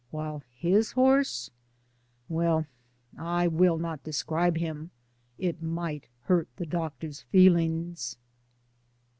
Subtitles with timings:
[0.09, 1.51] While his horse^—
[2.27, 2.65] well,
[3.19, 4.89] I will not de scribe him.
[5.37, 8.17] It might hurt the doctor's feel ings.